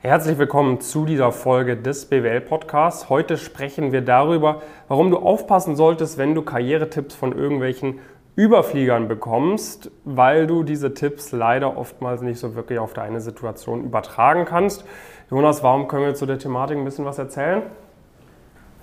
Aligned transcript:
Herzlich 0.00 0.38
willkommen 0.38 0.80
zu 0.80 1.04
dieser 1.06 1.32
Folge 1.32 1.76
des 1.76 2.04
BWL 2.04 2.40
Podcasts. 2.40 3.08
Heute 3.08 3.36
sprechen 3.36 3.90
wir 3.90 4.00
darüber, 4.00 4.62
warum 4.86 5.10
du 5.10 5.18
aufpassen 5.18 5.74
solltest, 5.74 6.18
wenn 6.18 6.36
du 6.36 6.42
Karrieretipps 6.42 7.16
von 7.16 7.36
irgendwelchen 7.36 7.98
Überfliegern 8.36 9.08
bekommst, 9.08 9.90
weil 10.04 10.46
du 10.46 10.62
diese 10.62 10.94
Tipps 10.94 11.32
leider 11.32 11.76
oftmals 11.76 12.22
nicht 12.22 12.38
so 12.38 12.54
wirklich 12.54 12.78
auf 12.78 12.92
deine 12.92 13.20
Situation 13.20 13.82
übertragen 13.82 14.44
kannst. 14.44 14.84
Jonas, 15.32 15.64
warum 15.64 15.88
können 15.88 16.04
wir 16.04 16.14
zu 16.14 16.26
der 16.26 16.38
Thematik 16.38 16.78
ein 16.78 16.84
bisschen 16.84 17.04
was 17.04 17.18
erzählen? 17.18 17.62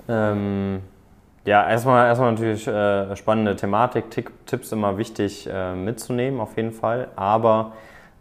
Ähm, 0.10 0.82
ja, 1.46 1.66
erstmal, 1.70 2.08
erstmal 2.08 2.34
natürlich 2.34 2.68
äh, 2.68 3.16
spannende 3.16 3.56
Thematik, 3.56 4.12
Tipps 4.46 4.74
immer 4.74 4.98
wichtig 4.98 5.48
äh, 5.50 5.76
mitzunehmen, 5.76 6.42
auf 6.42 6.58
jeden 6.58 6.74
Fall. 6.74 7.08
Aber 7.16 7.72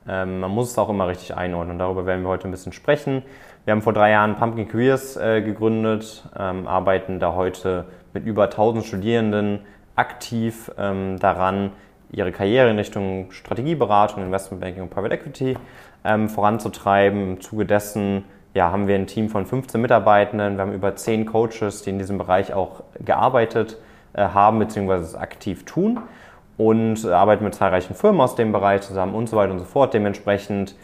ähm, 0.09 0.41
man 0.41 0.50
muss 0.50 0.71
es 0.71 0.79
auch 0.79 0.89
immer 0.89 1.09
richtig 1.09 1.37
einordnen. 1.37 1.79
Darüber 1.79 2.07
werden 2.07 2.23
wir 2.23 2.29
heute 2.29 2.48
ein 2.48 2.50
bisschen 2.50 2.73
sprechen. 2.73 3.23
Wir 3.64 3.73
haben 3.73 3.82
vor 3.82 3.93
drei 3.93 4.11
Jahren 4.11 4.37
Pumpkin 4.37 4.69
Careers 4.69 5.16
äh, 5.16 5.41
gegründet, 5.41 6.24
ähm, 6.38 6.66
arbeiten 6.66 7.19
da 7.19 7.34
heute 7.34 7.87
mit 8.12 8.27
über 8.27 8.45
1000 8.45 8.84
Studierenden 8.84 9.60
aktiv 9.96 10.70
ähm, 10.79 11.19
daran, 11.19 11.70
ihre 12.10 12.30
Karriere 12.30 12.70
in 12.70 12.77
Richtung 12.77 13.30
Strategieberatung, 13.30 14.23
Investmentbanking 14.23 14.82
und 14.82 14.91
Private 14.91 15.15
Equity 15.15 15.56
ähm, 16.05 16.29
voranzutreiben. 16.29 17.23
Im 17.23 17.41
Zuge 17.41 17.65
dessen 17.65 18.24
ja, 18.52 18.71
haben 18.71 18.87
wir 18.87 18.95
ein 18.95 19.07
Team 19.07 19.30
von 19.30 19.46
15 19.46 19.80
Mitarbeitenden. 19.80 20.57
Wir 20.57 20.62
haben 20.62 20.73
über 20.73 20.95
10 20.95 21.27
Coaches, 21.27 21.82
die 21.82 21.91
in 21.91 21.98
diesem 21.98 22.18
Bereich 22.18 22.52
auch 22.52 22.82
gearbeitet 23.02 23.79
äh, 24.12 24.23
haben 24.23 24.59
bzw. 24.59 25.16
aktiv 25.16 25.65
tun 25.65 26.01
und 26.57 27.05
arbeiten 27.07 27.45
mit 27.45 27.55
zahlreichen 27.55 27.95
Firmen 27.95 28.21
aus 28.21 28.35
dem 28.37 28.53
Bereich 28.53 28.83
zusammen 28.83 29.15
und 29.15 29.29
so 29.29 29.37
weiter 29.37 29.53
und 29.53 29.59
so 29.59 29.65
fort. 29.65 29.95
Dementsprechend 29.95 30.77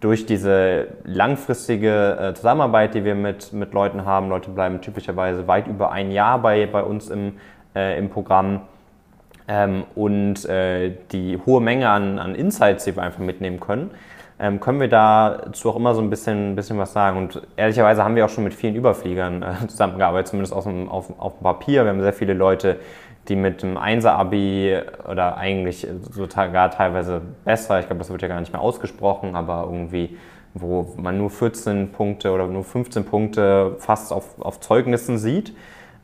durch 0.00 0.26
diese 0.26 0.88
langfristige 1.04 2.18
äh, 2.20 2.34
Zusammenarbeit, 2.34 2.94
die 2.94 3.04
wir 3.04 3.14
mit, 3.14 3.52
mit 3.52 3.72
Leuten 3.72 4.04
haben, 4.04 4.28
Leute 4.28 4.50
bleiben 4.50 4.80
typischerweise 4.80 5.48
weit 5.48 5.66
über 5.66 5.90
ein 5.90 6.10
Jahr 6.12 6.38
bei, 6.40 6.66
bei 6.66 6.82
uns 6.82 7.10
im, 7.10 7.34
äh, 7.74 7.98
im 7.98 8.08
Programm 8.08 8.60
ähm, 9.48 9.84
und 9.94 10.44
äh, 10.44 10.92
die 11.10 11.38
hohe 11.44 11.60
Menge 11.60 11.88
an, 11.88 12.18
an 12.18 12.34
Insights, 12.34 12.84
die 12.84 12.94
wir 12.94 13.02
einfach 13.02 13.18
mitnehmen 13.18 13.58
können, 13.58 13.90
ähm, 14.40 14.60
können 14.60 14.78
wir 14.78 14.88
dazu 14.88 15.70
auch 15.70 15.76
immer 15.76 15.94
so 15.94 16.00
ein 16.00 16.10
bisschen, 16.10 16.54
bisschen 16.54 16.78
was 16.78 16.92
sagen. 16.92 17.18
Und 17.18 17.42
ehrlicherweise 17.56 18.04
haben 18.04 18.14
wir 18.14 18.24
auch 18.24 18.28
schon 18.28 18.44
mit 18.44 18.54
vielen 18.54 18.76
Überfliegern 18.76 19.42
äh, 19.42 19.66
zusammengearbeitet, 19.66 20.28
zumindest 20.28 20.52
auf 20.52 20.64
dem, 20.64 20.88
auf, 20.88 21.18
auf 21.18 21.38
dem 21.38 21.42
Papier. 21.42 21.84
Wir 21.84 21.90
haben 21.90 22.00
sehr 22.00 22.12
viele 22.12 22.34
Leute, 22.34 22.78
die 23.28 23.36
mit 23.36 23.62
dem 23.62 23.76
1er-Abi 23.76 24.78
oder 25.08 25.36
eigentlich 25.36 25.86
sogar 26.10 26.70
teilweise 26.70 27.20
besser, 27.44 27.80
ich 27.80 27.86
glaube, 27.86 27.98
das 27.98 28.10
wird 28.10 28.22
ja 28.22 28.28
gar 28.28 28.40
nicht 28.40 28.52
mehr 28.52 28.62
ausgesprochen, 28.62 29.36
aber 29.36 29.64
irgendwie, 29.64 30.16
wo 30.54 30.94
man 30.96 31.18
nur 31.18 31.30
14 31.30 31.92
Punkte 31.92 32.32
oder 32.32 32.46
nur 32.46 32.64
15 32.64 33.04
Punkte 33.04 33.76
fast 33.78 34.12
auf, 34.12 34.40
auf 34.40 34.60
Zeugnissen 34.60 35.18
sieht. 35.18 35.54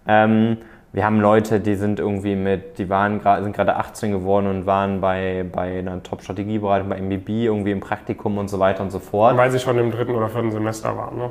Ähm, 0.06 0.58
wir 0.92 1.04
haben 1.04 1.20
Leute, 1.20 1.58
die 1.58 1.74
sind 1.74 1.98
irgendwie 1.98 2.36
mit, 2.36 2.78
die 2.78 2.88
waren 2.88 3.20
sind 3.42 3.56
gerade 3.56 3.74
18 3.74 4.12
geworden 4.12 4.46
und 4.46 4.66
waren 4.66 5.00
bei, 5.00 5.44
bei 5.50 5.80
einer 5.80 6.00
Top-Strategieberatung, 6.02 6.88
bei 6.88 7.00
MBB 7.00 7.30
irgendwie 7.46 7.72
im 7.72 7.80
Praktikum 7.80 8.38
und 8.38 8.48
so 8.48 8.60
weiter 8.60 8.84
und 8.84 8.90
so 8.90 9.00
fort. 9.00 9.36
Weil 9.36 9.50
sie 9.50 9.58
schon 9.58 9.76
im 9.76 9.90
dritten 9.90 10.14
oder 10.14 10.28
vierten 10.28 10.52
Semester 10.52 10.96
waren, 10.96 11.18
ne? 11.18 11.30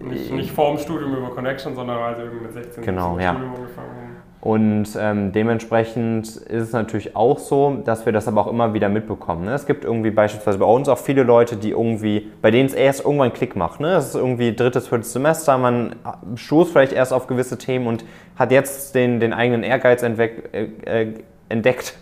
Nicht, 0.00 0.32
nicht 0.32 0.52
vor 0.52 0.70
dem 0.70 0.78
Studium 0.78 1.16
über 1.16 1.30
Connection, 1.30 1.74
sondern 1.74 1.98
weil 1.98 2.16
sie 2.16 2.22
irgendwie 2.22 2.44
mit 2.44 2.52
16 2.54 2.82
genau, 2.84 3.18
ja. 3.18 3.32
Studium 3.32 3.54
angefangen 3.56 3.88
haben. 3.88 4.25
Und 4.40 4.86
ähm, 4.98 5.32
dementsprechend 5.32 6.26
ist 6.28 6.62
es 6.62 6.72
natürlich 6.72 7.16
auch 7.16 7.38
so, 7.38 7.82
dass 7.84 8.06
wir 8.06 8.12
das 8.12 8.28
aber 8.28 8.42
auch 8.42 8.46
immer 8.46 8.74
wieder 8.74 8.88
mitbekommen. 8.88 9.46
Ne? 9.46 9.54
Es 9.54 9.66
gibt 9.66 9.84
irgendwie 9.84 10.10
beispielsweise 10.10 10.58
bei 10.58 10.66
uns 10.66 10.88
auch 10.88 10.98
viele 10.98 11.22
Leute, 11.22 11.56
die 11.56 11.70
irgendwie, 11.70 12.30
bei 12.42 12.50
denen 12.50 12.66
es 12.66 12.74
erst 12.74 13.04
irgendwann 13.04 13.32
Klick 13.32 13.56
macht. 13.56 13.80
Ne? 13.80 13.94
Es 13.94 14.08
ist 14.08 14.14
irgendwie 14.14 14.54
drittes, 14.54 14.88
viertes 14.88 15.12
Semester, 15.12 15.58
man 15.58 15.96
stoßt 16.34 16.70
vielleicht 16.70 16.92
erst 16.92 17.12
auf 17.12 17.26
gewisse 17.26 17.58
Themen 17.58 17.86
und 17.86 18.04
hat 18.36 18.52
jetzt 18.52 18.94
den, 18.94 19.20
den 19.20 19.32
eigenen 19.32 19.62
Ehrgeiz 19.62 20.02
entweck, 20.02 20.50
äh, 20.52 21.02
äh, 21.02 21.14
entdeckt 21.48 21.94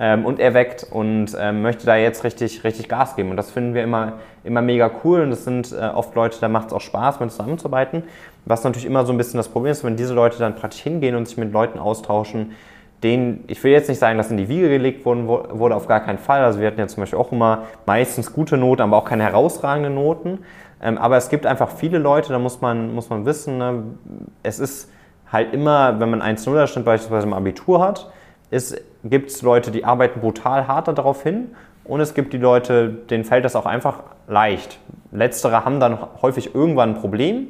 ähm, 0.00 0.24
und 0.24 0.40
erweckt 0.40 0.86
und 0.90 1.36
ähm, 1.38 1.60
möchte 1.60 1.84
da 1.84 1.94
jetzt 1.94 2.24
richtig, 2.24 2.64
richtig 2.64 2.88
Gas 2.88 3.16
geben. 3.16 3.30
Und 3.30 3.36
das 3.36 3.50
finden 3.50 3.74
wir 3.74 3.84
immer, 3.84 4.14
immer 4.42 4.62
mega 4.62 4.90
cool 5.04 5.20
und 5.20 5.30
das 5.30 5.44
sind 5.44 5.72
äh, 5.72 5.76
oft 5.76 6.14
Leute, 6.14 6.38
da 6.40 6.48
macht 6.48 6.68
es 6.68 6.72
auch 6.72 6.80
Spaß, 6.80 7.20
mit 7.20 7.30
zusammenzuarbeiten. 7.30 8.04
Was 8.46 8.64
natürlich 8.64 8.86
immer 8.86 9.04
so 9.04 9.12
ein 9.12 9.18
bisschen 9.18 9.36
das 9.36 9.48
Problem 9.48 9.72
ist, 9.72 9.84
wenn 9.84 9.96
diese 9.96 10.14
Leute 10.14 10.38
dann 10.38 10.56
praktisch 10.56 10.80
hingehen 10.80 11.14
und 11.14 11.28
sich 11.28 11.36
mit 11.36 11.52
Leuten 11.52 11.78
austauschen, 11.78 12.52
denen, 13.02 13.44
ich 13.46 13.62
will 13.62 13.72
jetzt 13.72 13.88
nicht 13.88 13.98
sagen, 13.98 14.16
dass 14.16 14.30
in 14.30 14.38
die 14.38 14.48
Wiege 14.48 14.70
gelegt 14.70 15.04
wurden, 15.04 15.28
wurde 15.28 15.74
auf 15.74 15.86
gar 15.86 16.00
keinen 16.00 16.18
Fall. 16.18 16.44
Also 16.44 16.60
wir 16.60 16.66
hatten 16.66 16.80
ja 16.80 16.88
zum 16.88 17.02
Beispiel 17.02 17.18
auch 17.18 17.30
immer 17.30 17.64
meistens 17.84 18.32
gute 18.32 18.56
Noten, 18.56 18.82
aber 18.82 18.96
auch 18.96 19.04
keine 19.04 19.24
herausragenden 19.24 19.94
Noten. 19.94 20.38
Ähm, 20.82 20.96
aber 20.96 21.18
es 21.18 21.28
gibt 21.28 21.44
einfach 21.44 21.70
viele 21.70 21.98
Leute, 21.98 22.32
da 22.32 22.38
muss 22.38 22.62
man, 22.62 22.94
muss 22.94 23.10
man 23.10 23.26
wissen, 23.26 23.58
ne, 23.58 23.82
es 24.42 24.58
ist 24.58 24.90
halt 25.30 25.52
immer, 25.52 26.00
wenn 26.00 26.08
man 26.08 26.22
1-0-Schnitt 26.22 26.86
beispielsweise 26.86 27.26
im 27.26 27.34
Abitur 27.34 27.82
hat, 27.82 28.10
gibt 29.04 29.30
es 29.30 29.42
Leute, 29.42 29.70
die 29.70 29.84
arbeiten 29.84 30.20
brutal 30.20 30.66
hart 30.66 30.88
darauf 30.88 31.22
hin 31.22 31.54
und 31.84 32.00
es 32.00 32.14
gibt 32.14 32.32
die 32.32 32.38
Leute, 32.38 32.88
denen 32.88 33.24
fällt 33.24 33.44
das 33.44 33.56
auch 33.56 33.66
einfach 33.66 34.02
leicht. 34.28 34.78
Letztere 35.12 35.64
haben 35.64 35.80
dann 35.80 35.98
häufig 36.22 36.54
irgendwann 36.54 36.90
ein 36.90 37.00
Problem, 37.00 37.48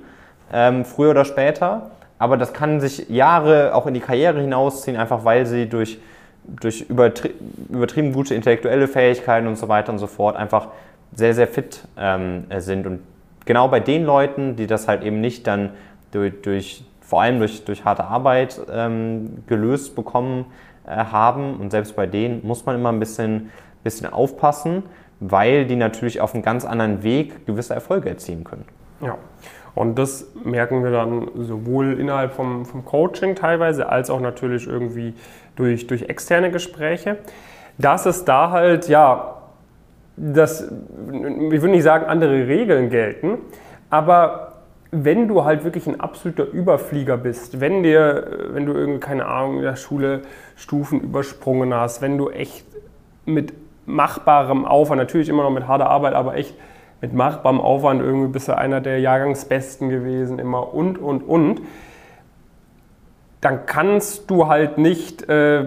ähm, 0.53 0.85
früher 0.85 1.11
oder 1.11 1.25
später, 1.25 1.91
aber 2.19 2.37
das 2.37 2.53
kann 2.53 2.81
sich 2.81 3.09
Jahre 3.09 3.75
auch 3.75 3.87
in 3.87 3.95
die 3.95 4.01
Karriere 4.01 4.41
hinausziehen, 4.41 4.97
einfach 4.97 5.25
weil 5.25 5.47
sie 5.47 5.69
durch, 5.69 5.99
durch 6.45 6.83
übertrie 6.83 7.33
übertrieben 7.71 8.13
gute 8.13 8.35
intellektuelle 8.35 8.89
Fähigkeiten 8.89 9.47
und 9.47 9.57
so 9.57 9.69
weiter 9.69 9.93
und 9.93 9.99
so 9.99 10.07
fort 10.07 10.37
einfach 10.37 10.69
sehr, 11.15 11.35
sehr 11.35 11.49
fit 11.49 11.83
ähm, 11.99 12.45
sind. 12.59 12.87
Und 12.87 13.01
genau 13.47 13.69
bei 13.69 13.81
den 13.81 14.05
Leuten, 14.05 14.57
die 14.57 14.67
das 14.67 14.87
halt 14.87 15.03
eben 15.03 15.21
nicht 15.21 15.47
dann 15.47 15.71
durch, 16.13 16.33
durch 16.43 16.85
vor 17.01 17.23
allem 17.23 17.39
durch, 17.39 17.65
durch 17.65 17.85
harte 17.85 18.05
Arbeit 18.05 18.61
ähm, 18.73 19.43
gelöst 19.47 19.97
bekommen, 19.97 20.47
haben. 20.91 21.57
Und 21.57 21.71
selbst 21.71 21.97
bei 21.97 22.07
denen 22.07 22.47
muss 22.47 22.67
man 22.67 22.77
immer 22.77 22.91
ein 22.91 23.01
bisschen, 23.01 23.51
bisschen 23.85 24.13
aufpassen, 24.13 24.85
weil 25.21 25.67
die 25.67 25.77
natürlich 25.77 26.21
auf 26.21 26.35
einem 26.35 26.43
ganz 26.43 26.65
anderen 26.65 27.03
Weg 27.03 27.47
gewisse 27.47 27.75
Erfolge 27.75 28.09
erzielen 28.09 28.45
können. 28.45 28.65
Ja. 29.01 29.17
Und 29.75 29.99
das 29.99 30.27
merken 30.45 30.83
wir 30.83 30.91
dann 30.91 31.29
sowohl 31.37 31.99
innerhalb 31.99 32.33
vom, 32.33 32.67
vom 32.67 32.85
Coaching 32.85 33.35
teilweise, 33.35 33.89
als 33.89 34.11
auch 34.11 34.21
natürlich 34.21 34.67
irgendwie 34.67 35.15
durch, 35.57 35.87
durch 35.87 36.03
externe 36.03 36.51
Gespräche, 36.51 37.19
dass 37.79 38.07
es 38.07 38.25
da 38.25 38.51
halt, 38.51 38.89
ja, 38.89 39.37
das, 40.17 40.63
ich 40.63 40.71
würde 41.11 41.69
nicht 41.69 41.85
sagen, 41.85 42.07
andere 42.07 42.47
Regeln 42.47 42.91
gelten, 42.91 43.39
aber 43.89 44.50
wenn 44.93 45.29
du 45.29 45.45
halt 45.45 45.65
wirklich 45.65 45.87
ein 45.87 46.01
absoluter 46.01 46.45
Überflieger 46.45 47.17
bist, 47.17 47.61
wenn 47.61 47.83
dir, 47.83 48.49
wenn 48.51 48.67
du 48.67 48.73
irgendwie, 48.73 49.01
keine 49.01 49.27
Ahnung, 49.27 49.59
in 49.59 49.63
der 49.63 49.77
Schule 49.77 50.23
Stufen 50.57 51.01
übersprungen 51.01 51.73
hast, 51.73 52.03
wenn 52.03 52.19
du 52.19 52.29
echt 52.31 52.67
mit 53.25 53.53
machbarem 53.87 54.65
Aufwand, 54.65 54.99
natürlich 54.99 55.29
immer 55.29 55.45
noch 55.45 55.51
mit 55.51 55.69
harter 55.69 55.89
Arbeit, 55.89 56.15
aber 56.15 56.35
echt 56.35 56.55
mit 57.01 57.15
machbarem 57.15 57.61
Aufwand 57.61 58.03
irgendwie 58.03 58.33
bist 58.33 58.49
du 58.49 58.57
einer 58.57 58.81
der 58.81 58.99
Jahrgangsbesten 59.01 59.89
gewesen, 59.89 60.39
immer 60.39 60.75
und, 60.75 60.99
und, 60.99 61.23
und, 61.23 61.63
dann 63.41 63.65
kannst 63.65 64.31
du 64.31 64.49
halt 64.49 64.77
nicht 64.77 65.27
äh, 65.29 65.65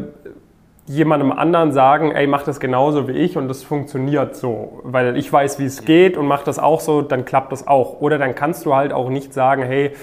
jemandem 0.85 1.31
anderen 1.31 1.71
sagen, 1.71 2.11
ey, 2.11 2.27
mach 2.27 2.43
das 2.43 2.59
genauso 2.59 3.07
wie 3.07 3.13
ich 3.13 3.37
und 3.37 3.47
das 3.47 3.63
funktioniert 3.63 4.35
so, 4.35 4.81
weil 4.83 5.15
ich 5.15 5.31
weiß, 5.31 5.59
wie 5.59 5.65
es 5.65 5.85
geht 5.85 6.17
und 6.17 6.27
mach 6.27 6.43
das 6.43 6.59
auch 6.59 6.81
so, 6.81 7.01
dann 7.01 7.25
klappt 7.25 7.51
das 7.51 7.67
auch. 7.67 8.01
Oder 8.01 8.17
dann 8.17 8.35
kannst 8.35 8.65
du 8.65 8.75
halt 8.75 8.91
auch 8.91 9.09
nicht 9.09 9.33
sagen, 9.33 9.63
hey, 9.63 9.93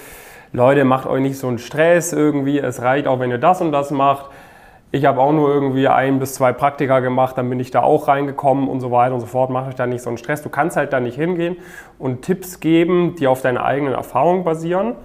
Leute, 0.53 0.85
macht 0.85 1.07
euch 1.07 1.21
nicht 1.21 1.39
so 1.39 1.49
einen 1.49 1.59
Stress 1.59 2.13
irgendwie, 2.13 2.59
es 2.59 2.83
reicht 2.83 3.07
auch, 3.07 3.21
wenn 3.21 3.31
ihr 3.31 3.39
das 3.39 3.61
und 3.61 3.73
das 3.73 3.91
macht. 3.91 4.31
Ich 4.91 5.05
habe 5.05 5.21
auch 5.21 5.33
nur 5.33 5.49
irgendwie 5.51 5.87
ein 5.87 6.19
bis 6.19 6.35
zwei 6.35 6.53
Praktika 6.53 6.99
gemacht, 6.99 7.39
dann 7.39 7.49
bin 7.49 7.61
ich 7.61 7.71
da 7.71 7.83
auch 7.83 8.09
reingekommen 8.09 8.69
und 8.69 8.81
so 8.81 8.91
weiter 8.91 9.15
und 9.15 9.21
so 9.21 9.27
fort. 9.27 9.51
Macht 9.51 9.69
euch 9.69 9.77
da 9.77 9.87
nicht 9.87 10.03
so 10.03 10.11
einen 10.11 10.19
Stress. 10.19 10.43
Du 10.43 10.49
kannst 10.49 10.77
halt 10.77 10.93
da 10.93 10.99
nicht 10.99 11.15
hingehen 11.15 11.59
und 11.99 12.23
Tipps 12.23 12.59
geben, 12.59 13.15
die 13.17 13.29
auf 13.29 13.43
deiner 13.43 13.65
eigenen 13.65 13.95
Erfahrung 13.95 14.43
basieren 14.43 14.97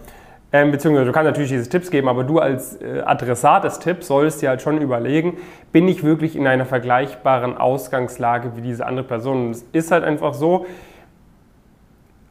ähm, 0.56 0.72
beziehungsweise 0.72 1.08
du 1.08 1.12
kannst 1.12 1.26
natürlich 1.26 1.50
diese 1.50 1.68
Tipps 1.68 1.92
geben, 1.92 2.08
aber 2.08 2.24
du 2.24 2.40
als 2.40 2.82
äh, 2.82 3.02
Adressat 3.02 3.66
des 3.66 3.80
Tipps 3.80 4.08
solltest 4.08 4.42
dir 4.42 4.48
halt 4.48 4.62
schon 4.62 4.80
überlegen, 4.80 5.38
bin 5.74 5.86
ich 5.90 6.02
wirklich 6.02 6.38
in 6.38 6.48
einer 6.48 6.66
vergleichbaren 6.66 7.58
Ausgangslage 7.58 8.56
wie 8.56 8.62
diese 8.62 8.86
andere 8.86 9.06
Person? 9.06 9.48
Und 9.48 9.52
es 9.52 9.66
ist 9.74 9.92
halt 9.92 10.06
einfach 10.06 10.34
so, 10.34 10.66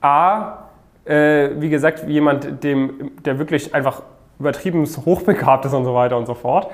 A, 0.00 0.70
äh, 1.04 1.50
wie 1.58 1.68
gesagt, 1.68 2.08
jemand, 2.08 2.64
dem, 2.64 3.10
der 3.26 3.38
wirklich 3.38 3.74
einfach 3.74 4.00
übertrieben 4.38 4.86
hochbegabt 4.86 5.66
ist 5.66 5.74
und 5.74 5.84
so 5.84 5.94
weiter 5.94 6.16
und 6.16 6.24
so 6.24 6.32
fort. 6.32 6.70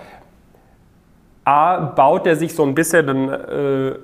A, 1.45 1.79
baut 1.81 2.29
er 2.29 2.37
sich 2.37 2.55
so 2.55 2.63
ein 2.63 2.77
bisschen 2.77 3.29
äh, 3.29 3.95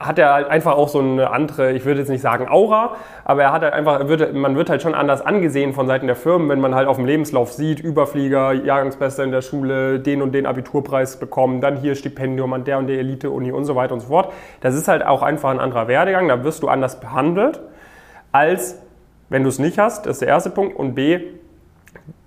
hat 0.00 0.18
er 0.18 0.32
halt 0.32 0.48
einfach 0.48 0.76
auch 0.76 0.88
so 0.88 1.00
eine 1.00 1.30
andere, 1.30 1.72
ich 1.72 1.84
würde 1.84 2.00
jetzt 2.00 2.08
nicht 2.08 2.20
sagen 2.20 2.48
Aura, 2.48 2.96
aber 3.24 3.42
er 3.42 3.52
hat 3.52 3.62
halt 3.62 3.72
einfach, 3.72 4.08
wird, 4.08 4.34
man 4.34 4.54
wird 4.56 4.70
halt 4.70 4.80
schon 4.82 4.94
anders 4.94 5.20
angesehen 5.22 5.72
von 5.72 5.86
Seiten 5.86 6.06
der 6.06 6.16
Firmen, 6.16 6.48
wenn 6.48 6.60
man 6.60 6.74
halt 6.74 6.86
auf 6.86 6.96
dem 6.96 7.04
Lebenslauf 7.04 7.52
sieht, 7.52 7.80
Überflieger, 7.80 8.52
Jahrgangsbester 8.52 9.24
in 9.24 9.32
der 9.32 9.42
Schule, 9.42 9.98
den 9.98 10.22
und 10.22 10.32
den 10.32 10.46
Abiturpreis 10.46 11.18
bekommen, 11.18 11.60
dann 11.60 11.76
hier 11.76 11.94
Stipendium 11.94 12.52
an 12.52 12.64
der 12.64 12.78
und 12.78 12.86
der 12.86 12.98
Elite-Uni 12.98 13.52
und 13.52 13.64
so 13.64 13.74
weiter 13.74 13.94
und 13.94 14.00
so 14.00 14.08
fort. 14.08 14.32
Das 14.60 14.74
ist 14.74 14.88
halt 14.88 15.04
auch 15.04 15.22
einfach 15.22 15.50
ein 15.50 15.60
anderer 15.60 15.88
Werdegang, 15.88 16.28
da 16.28 16.44
wirst 16.44 16.62
du 16.62 16.68
anders 16.68 17.00
behandelt. 17.00 17.60
als 18.32 18.78
wenn 19.28 19.42
du 19.42 19.48
es 19.48 19.58
nicht 19.58 19.78
hast. 19.78 20.06
Das 20.06 20.16
ist 20.16 20.20
der 20.20 20.28
erste 20.28 20.50
Punkt. 20.50 20.76
Und 20.76 20.94
B, 20.94 21.20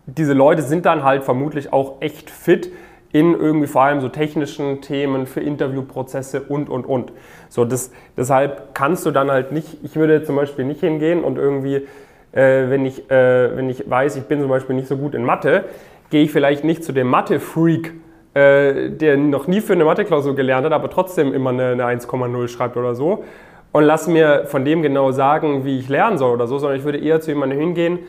diese 0.06 0.33
Leute 0.33 0.62
sind 0.62 0.85
dann 0.85 1.03
halt 1.03 1.23
vermutlich 1.23 1.73
auch 1.73 2.01
echt 2.01 2.29
fit 2.29 2.71
in 3.13 3.33
irgendwie 3.33 3.67
vor 3.67 3.83
allem 3.83 4.01
so 4.01 4.09
technischen 4.09 4.81
Themen 4.81 5.25
für 5.25 5.41
Interviewprozesse 5.41 6.41
und, 6.41 6.69
und, 6.69 6.85
und. 6.85 7.11
So, 7.49 7.65
das, 7.65 7.91
deshalb 8.15 8.73
kannst 8.73 9.05
du 9.05 9.11
dann 9.11 9.29
halt 9.29 9.51
nicht, 9.51 9.77
ich 9.83 9.95
würde 9.95 10.23
zum 10.23 10.35
Beispiel 10.35 10.65
nicht 10.65 10.79
hingehen 10.79 11.23
und 11.23 11.37
irgendwie, 11.37 11.87
äh, 12.31 12.69
wenn, 12.69 12.85
ich, 12.85 13.09
äh, 13.11 13.55
wenn 13.55 13.69
ich 13.69 13.89
weiß, 13.89 14.15
ich 14.15 14.23
bin 14.23 14.39
zum 14.39 14.49
Beispiel 14.49 14.75
nicht 14.75 14.87
so 14.87 14.97
gut 14.97 15.13
in 15.13 15.23
Mathe, 15.23 15.65
gehe 16.09 16.23
ich 16.23 16.31
vielleicht 16.31 16.63
nicht 16.63 16.83
zu 16.83 16.93
dem 16.93 17.07
Mathe-Freak, 17.07 17.93
äh, 18.33 18.89
der 18.89 19.17
noch 19.17 19.47
nie 19.47 19.61
für 19.61 19.73
eine 19.73 19.83
Mathe-Klausur 19.83 20.35
gelernt 20.35 20.65
hat, 20.65 20.73
aber 20.73 20.89
trotzdem 20.89 21.33
immer 21.33 21.49
eine, 21.49 21.71
eine 21.71 21.85
1,0 21.85 22.47
schreibt 22.47 22.77
oder 22.77 22.95
so 22.95 23.25
und 23.71 23.83
lass 23.83 24.07
mir 24.07 24.45
von 24.45 24.65
dem 24.65 24.81
genau 24.81 25.11
sagen, 25.11 25.65
wie 25.65 25.79
ich 25.79 25.89
lernen 25.89 26.17
soll 26.17 26.33
oder 26.33 26.47
so, 26.47 26.59
sondern 26.59 26.77
ich 26.77 26.85
würde 26.85 26.97
eher 26.97 27.21
zu 27.21 27.31
jemandem 27.31 27.59
hingehen, 27.59 27.99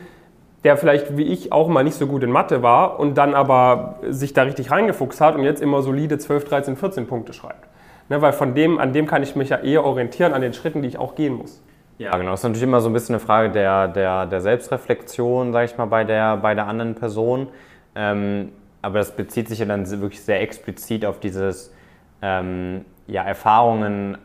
der 0.63 0.77
vielleicht 0.77 1.17
wie 1.17 1.23
ich 1.23 1.51
auch 1.51 1.67
mal 1.67 1.83
nicht 1.83 1.95
so 1.95 2.07
gut 2.07 2.23
in 2.23 2.31
Mathe 2.31 2.63
war 2.63 2.99
und 2.99 3.17
dann 3.17 3.33
aber 3.33 3.99
sich 4.09 4.33
da 4.33 4.43
richtig 4.43 4.71
reingefuchst 4.71 5.19
hat 5.19 5.35
und 5.35 5.43
jetzt 5.43 5.61
immer 5.61 5.81
solide 5.81 6.17
12, 6.17 6.45
13, 6.45 6.75
14 6.77 7.07
Punkte 7.07 7.33
schreibt. 7.33 7.67
Ne, 8.09 8.21
weil 8.21 8.33
von 8.33 8.53
dem, 8.53 8.79
an 8.79 8.91
dem 8.93 9.07
kann 9.07 9.23
ich 9.23 9.35
mich 9.35 9.49
ja 9.49 9.57
eher 9.57 9.85
orientieren, 9.85 10.33
an 10.33 10.41
den 10.41 10.53
Schritten, 10.53 10.81
die 10.81 10.89
ich 10.89 10.97
auch 10.97 11.15
gehen 11.15 11.33
muss. 11.33 11.61
Ja, 11.97 12.17
genau. 12.17 12.31
Das 12.31 12.41
ist 12.41 12.43
natürlich 12.43 12.63
immer 12.63 12.81
so 12.81 12.89
ein 12.89 12.93
bisschen 12.93 13.15
eine 13.15 13.19
Frage 13.21 13.49
der, 13.51 13.87
der, 13.87 14.25
der 14.25 14.41
Selbstreflexion, 14.41 15.53
sage 15.53 15.65
ich 15.65 15.77
mal, 15.77 15.85
bei 15.85 16.03
der, 16.03 16.37
bei 16.37 16.53
der 16.53 16.67
anderen 16.67 16.95
Person. 16.95 17.47
Ähm, 17.95 18.49
aber 18.81 18.99
das 18.99 19.15
bezieht 19.15 19.47
sich 19.47 19.59
ja 19.59 19.65
dann 19.65 19.89
wirklich 19.89 20.21
sehr 20.21 20.41
explizit 20.41 21.05
auf 21.05 21.19
dieses 21.19 21.73
ähm, 22.21 22.83
ja, 23.07 23.23
Erfahrungen 23.23 24.17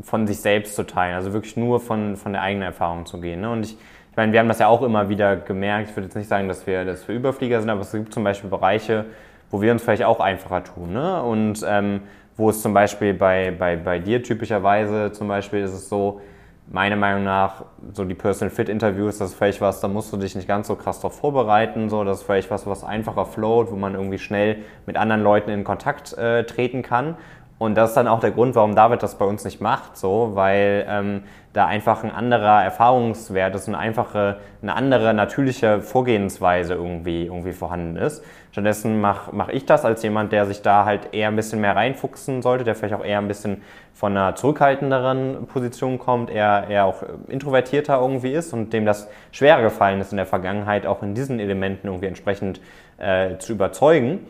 von 0.00 0.26
sich 0.26 0.40
selbst 0.40 0.76
zu 0.76 0.84
teilen, 0.84 1.14
also 1.14 1.32
wirklich 1.32 1.56
nur 1.56 1.80
von, 1.80 2.16
von 2.16 2.32
der 2.32 2.42
eigenen 2.42 2.66
Erfahrung 2.66 3.06
zu 3.06 3.20
gehen. 3.20 3.40
Ne? 3.40 3.50
Und 3.50 3.64
ich, 3.64 3.78
ich 4.14 4.16
meine, 4.16 4.30
wir 4.30 4.38
haben 4.38 4.46
das 4.46 4.60
ja 4.60 4.68
auch 4.68 4.82
immer 4.82 5.08
wieder 5.08 5.34
gemerkt. 5.34 5.90
Ich 5.90 5.96
würde 5.96 6.06
jetzt 6.06 6.14
nicht 6.14 6.28
sagen, 6.28 6.46
dass 6.46 6.68
wir, 6.68 6.84
dass 6.84 7.08
wir 7.08 7.16
Überflieger 7.16 7.58
sind, 7.58 7.68
aber 7.68 7.80
es 7.80 7.90
gibt 7.90 8.14
zum 8.14 8.22
Beispiel 8.22 8.48
Bereiche, 8.48 9.06
wo 9.50 9.60
wir 9.60 9.72
uns 9.72 9.82
vielleicht 9.82 10.04
auch 10.04 10.20
einfacher 10.20 10.62
tun. 10.62 10.92
Ne? 10.92 11.20
Und 11.20 11.66
ähm, 11.68 12.02
wo 12.36 12.48
es 12.48 12.62
zum 12.62 12.72
Beispiel 12.72 13.12
bei, 13.12 13.50
bei, 13.50 13.74
bei 13.74 13.98
dir 13.98 14.22
typischerweise 14.22 15.10
zum 15.10 15.26
Beispiel 15.26 15.64
ist 15.64 15.72
es 15.72 15.88
so, 15.88 16.20
meiner 16.68 16.94
Meinung 16.94 17.24
nach, 17.24 17.64
so 17.92 18.04
die 18.04 18.14
Personal 18.14 18.54
Fit 18.54 18.68
Interviews, 18.68 19.18
das 19.18 19.30
ist 19.30 19.36
vielleicht 19.36 19.60
was, 19.60 19.80
da 19.80 19.88
musst 19.88 20.12
du 20.12 20.16
dich 20.16 20.36
nicht 20.36 20.46
ganz 20.46 20.68
so 20.68 20.76
krass 20.76 21.00
darauf 21.00 21.18
vorbereiten. 21.18 21.90
So, 21.90 22.04
das 22.04 22.20
ist 22.20 22.24
vielleicht 22.24 22.52
was, 22.52 22.68
was 22.68 22.84
einfacher 22.84 23.26
float, 23.26 23.72
wo 23.72 23.74
man 23.74 23.94
irgendwie 23.94 24.18
schnell 24.18 24.58
mit 24.86 24.96
anderen 24.96 25.24
Leuten 25.24 25.50
in 25.50 25.64
Kontakt 25.64 26.16
äh, 26.16 26.44
treten 26.44 26.82
kann. 26.82 27.16
Und 27.58 27.76
das 27.76 27.90
ist 27.90 27.96
dann 27.96 28.08
auch 28.08 28.18
der 28.18 28.32
Grund, 28.32 28.56
warum 28.56 28.74
David 28.74 29.02
das 29.02 29.16
bei 29.16 29.24
uns 29.24 29.44
nicht 29.44 29.60
macht, 29.60 29.96
so, 29.96 30.32
weil 30.34 30.84
ähm, 30.88 31.22
da 31.52 31.66
einfach 31.66 32.02
ein 32.02 32.10
anderer 32.10 32.64
Erfahrungswert 32.64 33.54
ist, 33.54 33.68
eine 33.68 33.78
einfache, 33.78 34.38
eine 34.60 34.74
andere 34.74 35.14
natürliche 35.14 35.80
Vorgehensweise 35.80 36.74
irgendwie, 36.74 37.26
irgendwie 37.26 37.52
vorhanden 37.52 37.96
ist. 37.96 38.24
Stattdessen 38.50 39.00
mache 39.00 39.30
mach 39.32 39.48
ich 39.48 39.66
das 39.66 39.84
als 39.84 40.02
jemand, 40.02 40.32
der 40.32 40.46
sich 40.46 40.62
da 40.62 40.84
halt 40.84 41.14
eher 41.14 41.28
ein 41.28 41.36
bisschen 41.36 41.60
mehr 41.60 41.76
reinfuchsen 41.76 42.42
sollte, 42.42 42.64
der 42.64 42.74
vielleicht 42.74 42.94
auch 42.94 43.04
eher 43.04 43.18
ein 43.18 43.28
bisschen 43.28 43.62
von 43.94 44.16
einer 44.16 44.34
zurückhaltenderen 44.34 45.46
Position 45.46 46.00
kommt, 46.00 46.30
eher, 46.30 46.66
eher 46.68 46.86
auch 46.86 47.04
introvertierter 47.28 48.00
irgendwie 48.00 48.32
ist 48.32 48.52
und 48.52 48.72
dem 48.72 48.84
das 48.84 49.08
schwerer 49.30 49.62
gefallen 49.62 50.00
ist 50.00 50.10
in 50.10 50.16
der 50.16 50.26
Vergangenheit 50.26 50.86
auch 50.86 51.04
in 51.04 51.14
diesen 51.14 51.38
Elementen 51.38 51.86
irgendwie 51.86 52.06
entsprechend 52.06 52.60
äh, 52.98 53.38
zu 53.38 53.52
überzeugen. 53.52 54.26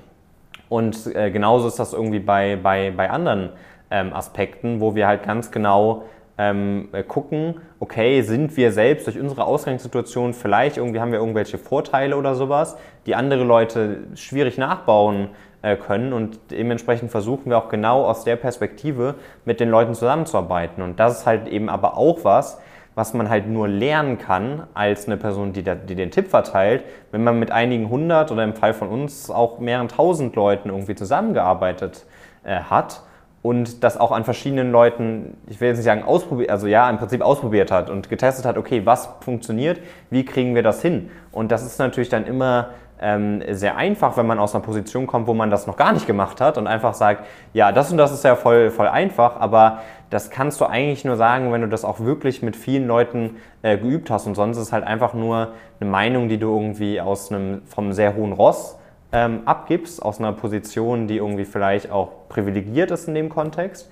Und 0.74 1.14
äh, 1.14 1.30
genauso 1.30 1.68
ist 1.68 1.78
das 1.78 1.92
irgendwie 1.92 2.18
bei, 2.18 2.58
bei, 2.60 2.90
bei 2.90 3.08
anderen 3.08 3.50
ähm, 3.92 4.12
Aspekten, 4.12 4.80
wo 4.80 4.96
wir 4.96 5.06
halt 5.06 5.22
ganz 5.22 5.52
genau 5.52 6.02
ähm, 6.36 6.88
äh, 6.90 7.04
gucken, 7.04 7.60
okay, 7.78 8.22
sind 8.22 8.56
wir 8.56 8.72
selbst 8.72 9.06
durch 9.06 9.16
unsere 9.16 9.44
Ausgangssituation 9.44 10.34
vielleicht 10.34 10.78
irgendwie 10.78 10.98
haben 10.98 11.12
wir 11.12 11.20
irgendwelche 11.20 11.58
Vorteile 11.58 12.16
oder 12.16 12.34
sowas, 12.34 12.76
die 13.06 13.14
andere 13.14 13.44
Leute 13.44 13.98
schwierig 14.16 14.58
nachbauen 14.58 15.28
äh, 15.62 15.76
können 15.76 16.12
und 16.12 16.40
dementsprechend 16.50 17.12
versuchen 17.12 17.50
wir 17.50 17.58
auch 17.58 17.68
genau 17.68 18.04
aus 18.04 18.24
der 18.24 18.34
Perspektive 18.34 19.14
mit 19.44 19.60
den 19.60 19.70
Leuten 19.70 19.94
zusammenzuarbeiten. 19.94 20.82
Und 20.82 20.98
das 20.98 21.20
ist 21.20 21.26
halt 21.26 21.46
eben 21.46 21.68
aber 21.68 21.96
auch 21.96 22.24
was, 22.24 22.58
was 22.94 23.14
man 23.14 23.28
halt 23.28 23.48
nur 23.48 23.68
lernen 23.68 24.18
kann 24.18 24.64
als 24.74 25.06
eine 25.06 25.16
Person, 25.16 25.52
die, 25.52 25.62
da, 25.62 25.74
die 25.74 25.94
den 25.94 26.10
Tipp 26.10 26.28
verteilt, 26.28 26.84
wenn 27.10 27.24
man 27.24 27.38
mit 27.38 27.50
einigen 27.50 27.88
hundert 27.88 28.30
oder 28.30 28.44
im 28.44 28.54
Fall 28.54 28.74
von 28.74 28.88
uns 28.88 29.30
auch 29.30 29.58
mehreren 29.58 29.88
tausend 29.88 30.36
Leuten 30.36 30.68
irgendwie 30.68 30.94
zusammengearbeitet 30.94 32.06
äh, 32.44 32.56
hat 32.56 33.02
und 33.42 33.84
das 33.84 33.98
auch 33.98 34.10
an 34.10 34.24
verschiedenen 34.24 34.72
Leuten, 34.72 35.36
ich 35.48 35.60
will 35.60 35.68
jetzt 35.68 35.76
nicht 35.76 35.84
sagen 35.84 36.02
ausprobiert, 36.02 36.50
also 36.50 36.66
ja, 36.66 36.88
im 36.88 36.96
Prinzip 36.96 37.20
ausprobiert 37.20 37.70
hat 37.70 37.90
und 37.90 38.08
getestet 38.08 38.46
hat, 38.46 38.56
okay, 38.56 38.86
was 38.86 39.10
funktioniert, 39.20 39.80
wie 40.10 40.24
kriegen 40.24 40.54
wir 40.54 40.62
das 40.62 40.80
hin? 40.80 41.10
Und 41.30 41.52
das 41.52 41.62
ist 41.62 41.78
natürlich 41.78 42.08
dann 42.08 42.26
immer 42.26 42.70
ähm, 43.04 43.42
sehr 43.50 43.76
einfach, 43.76 44.16
wenn 44.16 44.26
man 44.26 44.38
aus 44.38 44.54
einer 44.54 44.64
Position 44.64 45.06
kommt, 45.06 45.26
wo 45.26 45.34
man 45.34 45.50
das 45.50 45.66
noch 45.66 45.76
gar 45.76 45.92
nicht 45.92 46.06
gemacht 46.06 46.40
hat 46.40 46.56
und 46.56 46.66
einfach 46.66 46.94
sagt, 46.94 47.26
ja, 47.52 47.70
das 47.70 47.92
und 47.92 47.98
das 47.98 48.12
ist 48.12 48.24
ja 48.24 48.34
voll, 48.34 48.70
voll 48.70 48.88
einfach, 48.88 49.38
aber 49.38 49.82
das 50.08 50.30
kannst 50.30 50.58
du 50.60 50.64
eigentlich 50.64 51.04
nur 51.04 51.16
sagen, 51.16 51.52
wenn 51.52 51.60
du 51.60 51.68
das 51.68 51.84
auch 51.84 52.00
wirklich 52.00 52.42
mit 52.42 52.56
vielen 52.56 52.86
Leuten 52.86 53.36
äh, 53.62 53.76
geübt 53.76 54.10
hast. 54.10 54.26
Und 54.26 54.36
sonst 54.36 54.56
ist 54.56 54.64
es 54.64 54.72
halt 54.72 54.84
einfach 54.84 55.12
nur 55.12 55.48
eine 55.80 55.90
Meinung, 55.90 56.28
die 56.30 56.38
du 56.38 56.54
irgendwie 56.54 57.00
aus 57.00 57.30
einem, 57.30 57.62
vom 57.66 57.92
sehr 57.92 58.16
hohen 58.16 58.32
Ross 58.32 58.78
ähm, 59.12 59.42
abgibst, 59.44 60.02
aus 60.02 60.18
einer 60.18 60.32
Position, 60.32 61.06
die 61.06 61.18
irgendwie 61.18 61.44
vielleicht 61.44 61.90
auch 61.90 62.28
privilegiert 62.30 62.90
ist 62.90 63.06
in 63.06 63.14
dem 63.14 63.28
Kontext. 63.28 63.90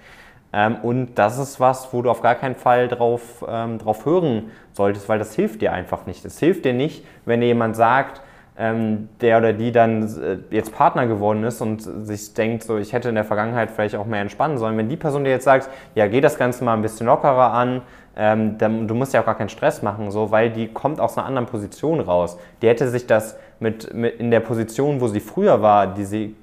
Ähm, 0.55 0.77
und 0.83 1.17
das 1.17 1.39
ist 1.39 1.61
was, 1.61 1.93
wo 1.93 2.01
du 2.01 2.11
auf 2.11 2.23
gar 2.23 2.35
keinen 2.35 2.57
Fall 2.57 2.89
drauf, 2.89 3.45
ähm, 3.47 3.79
drauf 3.79 4.07
hören 4.07 4.51
solltest, 4.73 5.09
weil 5.09 5.19
das 5.19 5.35
hilft 5.35 5.61
dir 5.61 5.73
einfach 5.73 6.07
nicht. 6.07 6.25
Es 6.25 6.39
hilft 6.39 6.65
dir 6.65 6.73
nicht, 6.73 7.05
wenn 7.27 7.41
dir 7.41 7.49
jemand 7.49 7.77
sagt, 7.77 8.23
ähm, 8.59 9.09
der 9.21 9.39
oder 9.39 9.53
die 9.53 9.73
dann 9.73 10.03
äh, 10.03 10.39
jetzt 10.55 10.75
Partner 10.75 11.07
geworden 11.07 11.43
ist 11.45 11.61
und 11.61 11.81
sich 11.81 12.35
denkt, 12.35 12.65
so 12.65 12.77
ich 12.77 12.93
hätte 12.93 13.09
in 13.09 13.15
der 13.15 13.25
Vergangenheit 13.25 13.71
vielleicht 13.71 13.97
auch 13.97 14.07
mehr 14.07 14.21
entspannen 14.21 14.59
sollen. 14.59 14.77
Wenn 14.77 14.89
die 14.89 14.97
Person 14.97 15.25
dir 15.25 15.31
jetzt 15.31 15.45
sagt, 15.45 15.71
ja, 15.95 16.07
geh 16.07 16.21
das 16.21 16.39
Ganze 16.39 16.63
mal 16.65 16.75
ein 16.75 16.83
bisschen 16.83 17.07
lockerer 17.07 17.53
an, 17.53 17.83
ähm, 18.15 18.59
dann, 18.59 18.87
du 18.87 18.95
musst 18.95 19.15
ja 19.15 19.23
auch 19.23 19.27
gar 19.27 19.39
keinen 19.39 19.49
Stress 19.49 19.83
machen, 19.83 20.11
so, 20.11 20.31
weil 20.31 20.51
die 20.51 20.69
kommt 20.69 21.01
aus 21.01 21.17
einer 21.17 21.27
anderen 21.27 21.47
Position 21.47 22.01
raus. 22.01 22.39
Die 22.61 22.69
hätte 22.69 22.89
sich 22.89 23.07
das 23.07 23.39
mit, 23.59 23.95
mit 23.95 24.21
in 24.21 24.31
der 24.31 24.41
Position, 24.41 25.01
wo 25.01 25.09
sie 25.09 25.21
früher 25.21 25.63
war, 25.63 25.87
die 25.87 26.05
sie 26.05 26.37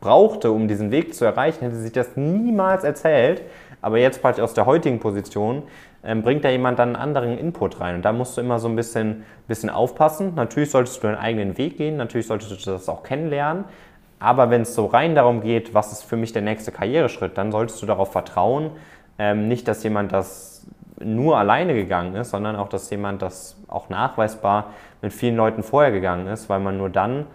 brauchte, 0.00 0.52
um 0.52 0.68
diesen 0.68 0.92
Weg 0.92 1.14
zu 1.14 1.24
erreichen, 1.24 1.64
hätte 1.64 1.74
sie 1.74 1.82
sich 1.82 1.92
das 1.92 2.16
niemals 2.16 2.84
erzählt. 2.84 3.42
Aber 3.82 3.98
jetzt 3.98 4.22
praktisch 4.22 4.42
aus 4.42 4.54
der 4.54 4.66
heutigen 4.66 5.00
Position 5.00 5.64
ähm, 6.04 6.22
bringt 6.22 6.44
da 6.44 6.50
jemand 6.50 6.78
dann 6.78 6.90
einen 6.90 6.96
anderen 6.96 7.38
Input 7.38 7.80
rein. 7.80 7.96
Und 7.96 8.04
da 8.04 8.12
musst 8.12 8.36
du 8.36 8.40
immer 8.40 8.58
so 8.58 8.68
ein 8.68 8.76
bisschen, 8.76 9.24
bisschen 9.48 9.70
aufpassen. 9.70 10.34
Natürlich 10.34 10.70
solltest 10.70 10.98
du 10.98 11.06
deinen 11.06 11.18
eigenen 11.18 11.58
Weg 11.58 11.76
gehen, 11.76 11.96
natürlich 11.96 12.26
solltest 12.26 12.66
du 12.66 12.70
das 12.70 12.88
auch 12.88 13.02
kennenlernen. 13.02 13.64
Aber 14.18 14.50
wenn 14.50 14.62
es 14.62 14.74
so 14.74 14.86
rein 14.86 15.14
darum 15.14 15.42
geht, 15.42 15.74
was 15.74 15.92
ist 15.92 16.02
für 16.02 16.16
mich 16.16 16.32
der 16.32 16.42
nächste 16.42 16.72
Karriereschritt, 16.72 17.36
dann 17.36 17.52
solltest 17.52 17.82
du 17.82 17.86
darauf 17.86 18.12
vertrauen, 18.12 18.70
ähm, 19.18 19.48
nicht, 19.48 19.68
dass 19.68 19.82
jemand 19.82 20.12
das 20.12 20.66
nur 20.98 21.36
alleine 21.36 21.74
gegangen 21.74 22.14
ist, 22.16 22.30
sondern 22.30 22.56
auch, 22.56 22.68
dass 22.68 22.88
jemand 22.90 23.20
das 23.20 23.56
auch 23.68 23.90
nachweisbar 23.90 24.72
mit 25.02 25.12
vielen 25.12 25.36
Leuten 25.36 25.62
vorher 25.62 25.92
gegangen 25.92 26.26
ist, 26.26 26.48
weil 26.48 26.60
man 26.60 26.78
nur 26.78 26.88
dann 26.88 27.26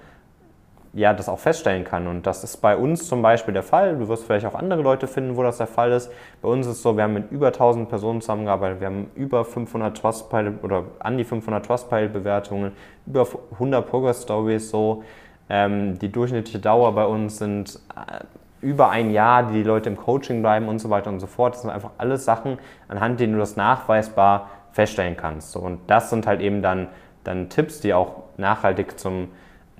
ja, 0.93 1.13
das 1.13 1.29
auch 1.29 1.39
feststellen 1.39 1.83
kann. 1.86 2.07
Und 2.07 2.27
das 2.27 2.43
ist 2.43 2.57
bei 2.57 2.75
uns 2.75 3.07
zum 3.07 3.21
Beispiel 3.21 3.53
der 3.53 3.63
Fall. 3.63 3.98
Du 3.98 4.07
wirst 4.10 4.25
vielleicht 4.25 4.45
auch 4.45 4.55
andere 4.55 4.81
Leute 4.81 5.07
finden, 5.07 5.38
wo 5.38 5.43
das 5.43 5.57
der 5.57 5.67
Fall 5.67 5.91
ist. 5.91 6.12
Bei 6.41 6.50
uns 6.50 6.67
ist 6.67 6.74
es 6.74 6.81
so, 6.81 6.98
wir 6.98 7.03
haben 7.03 7.13
mit 7.13 7.31
über 7.31 7.48
1000 7.48 7.88
Personen 7.88 8.19
zusammengearbeitet. 8.19 8.81
Wir 8.81 8.88
haben 8.88 9.10
über 9.15 9.45
500 9.45 9.95
Trustpilot 9.98 10.63
oder 10.63 10.83
an 11.00 11.17
die 11.17 11.24
500 11.24 11.65
Trustpilot-Bewertungen, 11.65 12.74
über 13.05 13.25
100 13.53 13.89
Progress 13.89 14.24
Stories 14.24 14.69
so. 14.69 15.03
Ähm, 15.50 15.98
die 16.00 16.12
durchschnittliche 16.12 16.60
Dauer 16.60 16.93
bei 16.93 17.05
uns 17.05 17.38
sind 17.38 17.79
äh, 17.95 18.24
über 18.65 18.89
ein 18.89 19.12
Jahr, 19.12 19.43
die 19.43 19.53
die 19.53 19.63
Leute 19.63 19.89
im 19.89 19.98
Coaching 19.98 20.41
bleiben 20.41 20.67
und 20.67 20.79
so 20.79 20.89
weiter 20.89 21.10
und 21.10 21.19
so 21.19 21.27
fort. 21.27 21.53
Das 21.53 21.62
sind 21.62 21.71
einfach 21.71 21.91
alles 21.98 22.25
Sachen, 22.25 22.60
anhand 22.89 23.19
denen 23.19 23.33
du 23.33 23.39
das 23.39 23.55
nachweisbar 23.55 24.50
feststellen 24.71 25.17
kannst. 25.17 25.55
Und 25.55 25.79
das 25.88 26.10
sind 26.10 26.27
halt 26.27 26.41
eben 26.41 26.62
dann, 26.62 26.88
dann 27.24 27.50
Tipps, 27.50 27.79
die 27.79 27.93
auch 27.93 28.24
nachhaltig 28.38 29.00
zum 29.00 29.29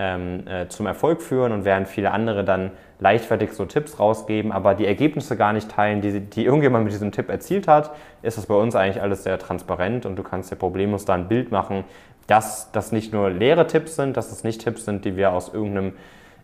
ähm, 0.02 0.48
äh, 0.48 0.68
zum 0.68 0.88
Erfolg 0.88 1.22
führen 1.22 1.52
und 1.52 1.64
während 1.64 1.88
viele 1.88 2.12
andere 2.12 2.44
dann 2.44 2.72
leichtfertig 3.00 3.52
so 3.54 3.66
Tipps 3.66 4.00
rausgeben, 4.00 4.52
aber 4.52 4.74
die 4.74 4.88
Ergebnisse 4.88 5.38
gar 5.38 5.54
nicht 5.54 5.70
teilen, 5.70 6.02
die, 6.02 6.22
die 6.22 6.44
irgendjemand 6.44 6.86
mit 6.86 6.94
diesem 6.94 7.12
Tipp 7.12 7.30
erzielt 7.30 7.68
hat, 7.68 7.92
ist 8.24 8.40
das 8.40 8.48
bei 8.48 8.56
uns 8.56 8.76
eigentlich 8.76 9.02
alles 9.02 9.24
sehr 9.24 9.38
transparent 9.38 10.08
und 10.08 10.16
du 10.16 10.24
kannst 10.24 10.52
dir 10.52 10.56
problemlos 10.56 11.06
da 11.06 11.14
ein 11.14 11.28
Bild 11.28 11.52
machen, 11.52 11.84
dass 12.26 12.72
das 12.72 12.92
nicht 12.92 13.14
nur 13.14 13.30
leere 13.30 13.68
Tipps 13.68 13.96
sind, 13.96 14.18
dass 14.18 14.32
es 14.32 14.44
nicht 14.44 14.62
Tipps 14.62 14.86
sind, 14.86 15.06
die 15.06 15.18
wir 15.18 15.34
aus 15.34 15.54
irgendeinem 15.54 15.94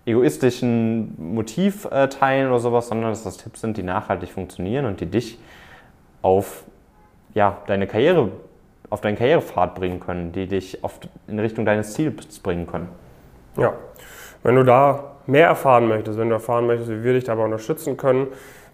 egoistischen 0.06 1.16
Motiv 1.18 1.86
äh, 1.86 2.10
teilen 2.10 2.50
oder 2.50 2.60
sowas, 2.60 2.90
sondern 2.90 3.10
dass 3.10 3.24
das 3.24 3.38
Tipps 3.38 3.62
sind, 3.62 3.76
die 3.76 3.84
nachhaltig 3.84 4.30
funktionieren 4.30 4.86
und 4.86 5.02
die 5.02 5.08
dich 5.08 5.40
auf 6.22 6.64
ja, 7.34 7.58
deine 7.66 7.88
Karriere, 7.88 8.32
auf 8.92 9.02
deinen 9.02 9.18
Karrierepfad 9.18 9.74
bringen 9.74 10.00
können, 10.00 10.32
die 10.32 10.48
dich 10.48 10.84
auf, 10.84 11.00
in 11.28 11.40
Richtung 11.40 11.66
deines 11.66 11.94
Ziels 11.94 12.40
bringen 12.40 12.68
können. 12.68 12.90
Ja, 13.58 13.74
wenn 14.44 14.56
du 14.56 14.64
da 14.64 15.16
mehr 15.26 15.48
erfahren 15.48 15.88
möchtest, 15.88 16.18
wenn 16.18 16.30
du 16.30 16.36
erfahren 16.36 16.68
möchtest, 16.68 16.90
wie 16.90 17.04
wir 17.04 17.14
dich 17.14 17.26
dabei 17.26 17.44
unterstützen 17.44 17.98
können, 17.98 18.28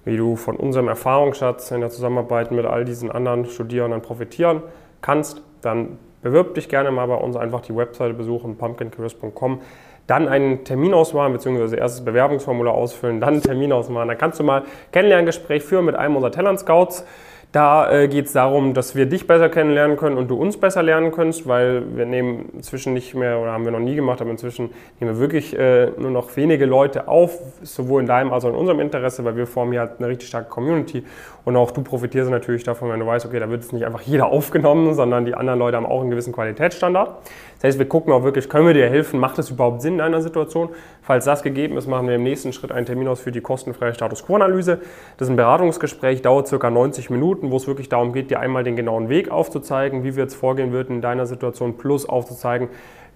wie 0.05 0.17
du 0.17 0.35
von 0.35 0.55
unserem 0.55 0.87
Erfahrungsschatz 0.87 1.71
in 1.71 1.81
der 1.81 1.89
Zusammenarbeit 1.89 2.51
mit 2.51 2.65
all 2.65 2.85
diesen 2.85 3.11
anderen 3.11 3.45
Studierenden 3.45 4.01
profitieren 4.01 4.61
kannst, 5.01 5.41
dann 5.61 5.97
bewirb 6.21 6.55
dich 6.55 6.69
gerne 6.69 6.91
mal 6.91 7.07
bei 7.07 7.15
uns, 7.15 7.35
einfach 7.35 7.61
die 7.61 7.75
Webseite 7.75 8.13
besuchen, 8.13 8.57
pumpkincareers.com 8.57 9.61
dann 10.07 10.27
einen 10.27 10.65
Termin 10.65 10.93
ausmachen, 10.93 11.31
beziehungsweise 11.33 11.77
erstes 11.77 12.03
Bewerbungsformular 12.03 12.73
ausfüllen, 12.73 13.21
dann 13.21 13.35
einen 13.35 13.41
Termin 13.41 13.71
ausmachen. 13.71 14.09
Dann 14.09 14.17
kannst 14.17 14.39
du 14.39 14.43
mal 14.43 14.63
Kennenlerngespräch 14.91 15.63
führen 15.63 15.85
mit 15.85 15.95
einem 15.95 16.15
unserer 16.15 16.31
Talent 16.31 16.59
Scouts. 16.59 17.05
Da 17.53 17.91
äh, 17.91 18.07
geht 18.07 18.25
es 18.25 18.33
darum, 18.33 18.73
dass 18.73 18.95
wir 18.95 19.05
dich 19.05 19.27
besser 19.27 19.47
kennenlernen 19.47 19.95
können 19.95 20.17
und 20.17 20.27
du 20.27 20.35
uns 20.35 20.57
besser 20.57 20.81
lernen 20.81 21.11
kannst, 21.11 21.47
weil 21.47 21.83
wir 21.95 22.07
nehmen 22.07 22.49
inzwischen 22.55 22.93
nicht 22.93 23.13
mehr, 23.13 23.37
oder 23.39 23.51
haben 23.51 23.63
wir 23.63 23.71
noch 23.71 23.79
nie 23.79 23.93
gemacht, 23.93 24.21
aber 24.21 24.31
inzwischen 24.31 24.71
nehmen 24.99 25.13
wir 25.13 25.19
wirklich 25.19 25.55
äh, 25.55 25.91
nur 25.99 26.09
noch 26.09 26.35
wenige 26.35 26.65
Leute 26.65 27.07
auf, 27.07 27.37
sowohl 27.61 28.01
in 28.01 28.07
deinem 28.07 28.33
als 28.33 28.43
auch 28.43 28.49
in 28.49 28.55
unserem 28.55 28.79
Interesse, 28.79 29.23
weil 29.23 29.35
wir 29.35 29.45
formen 29.45 29.71
hier 29.71 29.81
halt 29.81 29.99
eine 29.99 30.07
richtig 30.07 30.29
starke 30.29 30.49
Community 30.49 31.03
und 31.45 31.55
auch 31.55 31.69
du 31.69 31.83
profitierst 31.83 32.31
natürlich 32.31 32.63
davon, 32.63 32.89
wenn 32.89 32.99
du 32.99 33.05
weißt, 33.05 33.27
okay, 33.27 33.39
da 33.39 33.47
wird 33.47 33.61
jetzt 33.61 33.71
nicht 33.71 33.85
einfach 33.85 34.01
jeder 34.01 34.27
aufgenommen, 34.27 34.95
sondern 34.95 35.25
die 35.25 35.35
anderen 35.35 35.59
Leute 35.59 35.77
haben 35.77 35.85
auch 35.85 36.01
einen 36.01 36.09
gewissen 36.09 36.33
Qualitätsstandard. 36.33 37.17
Das 37.63 37.69
heißt, 37.69 37.79
wir 37.79 37.87
gucken 37.87 38.11
auch 38.11 38.23
wirklich, 38.25 38.49
können 38.49 38.67
wir 38.67 38.73
dir 38.73 38.89
helfen, 38.89 39.21
macht 39.21 39.39
es 39.39 39.49
überhaupt 39.49 39.81
Sinn 39.81 39.93
in 39.93 40.01
einer 40.01 40.21
Situation? 40.21 40.67
Falls 41.01 41.23
das 41.23 41.43
gegeben 41.43 41.77
ist, 41.77 41.87
machen 41.87 42.09
wir 42.09 42.15
im 42.15 42.23
nächsten 42.23 42.51
Schritt 42.51 42.73
einen 42.73 42.85
Termin 42.85 43.07
aus 43.07 43.21
für 43.21 43.31
die 43.31 43.39
kostenfreie 43.39 43.93
Status 43.93 44.25
Quo-Analyse. 44.25 44.79
Das 45.15 45.27
ist 45.27 45.31
ein 45.31 45.37
Beratungsgespräch, 45.37 46.21
dauert 46.21 46.49
circa 46.49 46.69
90 46.69 47.09
Minuten, 47.09 47.51
wo 47.51 47.55
es 47.55 47.65
wirklich 47.65 47.87
darum 47.87 48.11
geht, 48.11 48.31
dir 48.31 48.41
einmal 48.41 48.65
den 48.65 48.75
genauen 48.75 49.07
Weg 49.07 49.31
aufzuzeigen, 49.31 50.03
wie 50.03 50.17
wir 50.17 50.23
jetzt 50.23 50.35
vorgehen 50.35 50.73
würden 50.73 50.97
in 50.97 51.01
deiner 51.01 51.25
Situation, 51.25 51.77
plus 51.77 52.05
aufzuzeigen, 52.05 52.67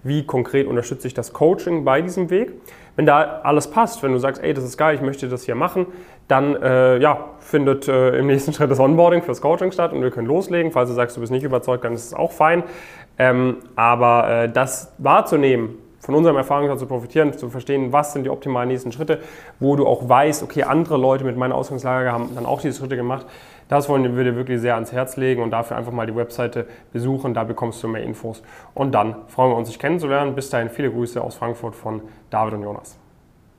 wie 0.02 0.24
konkret 0.24 0.66
unterstütze 0.66 1.08
ich 1.08 1.12
das 1.12 1.34
Coaching 1.34 1.84
bei 1.84 2.00
diesem 2.00 2.30
Weg. 2.30 2.52
Wenn 2.96 3.04
da 3.04 3.40
alles 3.42 3.70
passt, 3.70 4.02
wenn 4.02 4.12
du 4.12 4.18
sagst, 4.18 4.42
ey, 4.42 4.54
das 4.54 4.64
ist 4.64 4.78
geil, 4.78 4.94
ich 4.94 5.02
möchte 5.02 5.28
das 5.28 5.44
hier 5.44 5.56
machen, 5.56 5.86
dann 6.26 6.56
äh, 6.56 6.98
ja, 6.98 7.30
findet 7.40 7.86
äh, 7.86 8.16
im 8.18 8.26
nächsten 8.26 8.52
Schritt 8.54 8.70
das 8.70 8.80
Onboarding 8.80 9.22
fürs 9.22 9.42
Coaching 9.42 9.72
statt 9.72 9.92
und 9.92 10.02
wir 10.02 10.10
können 10.10 10.26
loslegen. 10.26 10.72
Falls 10.72 10.88
du 10.88 10.94
sagst, 10.94 11.16
du 11.16 11.20
bist 11.20 11.32
nicht 11.32 11.44
überzeugt, 11.44 11.84
dann 11.84 11.92
ist 11.92 12.06
es 12.06 12.14
auch 12.14 12.32
fein. 12.32 12.64
Ähm, 13.18 13.56
aber 13.76 14.30
äh, 14.30 14.48
das 14.48 14.92
wahrzunehmen, 14.98 15.76
von 16.00 16.14
unserem 16.14 16.36
Erfahrungsschatz 16.36 16.80
zu 16.80 16.86
profitieren, 16.86 17.32
zu 17.36 17.50
verstehen, 17.50 17.92
was 17.92 18.12
sind 18.12 18.24
die 18.24 18.30
optimalen 18.30 18.68
nächsten 18.68 18.92
Schritte, 18.92 19.20
wo 19.60 19.76
du 19.76 19.86
auch 19.86 20.08
weißt, 20.08 20.42
okay, 20.42 20.62
andere 20.62 20.96
Leute 20.96 21.24
mit 21.24 21.36
meiner 21.36 21.54
Ausgangslage 21.54 22.12
haben 22.12 22.30
dann 22.34 22.46
auch 22.46 22.60
diese 22.60 22.78
Schritte 22.78 22.96
gemacht. 22.96 23.26
Das 23.68 23.88
wollen 23.88 24.16
wir 24.16 24.24
dir 24.24 24.34
wirklich 24.34 24.60
sehr 24.60 24.74
ans 24.76 24.92
Herz 24.92 25.16
legen 25.16 25.42
und 25.42 25.50
dafür 25.50 25.76
einfach 25.76 25.92
mal 25.92 26.06
die 26.06 26.16
Webseite 26.16 26.66
besuchen, 26.92 27.34
da 27.34 27.44
bekommst 27.44 27.82
du 27.82 27.88
mehr 27.88 28.02
Infos. 28.02 28.42
Und 28.74 28.92
dann 28.92 29.16
freuen 29.26 29.50
wir 29.50 29.56
uns, 29.56 29.68
dich 29.68 29.78
kennenzulernen. 29.78 30.34
Bis 30.34 30.48
dahin 30.48 30.70
viele 30.70 30.90
Grüße 30.90 31.20
aus 31.20 31.34
Frankfurt 31.34 31.74
von 31.74 32.00
David 32.30 32.54
und 32.54 32.62
Jonas. 32.62 32.98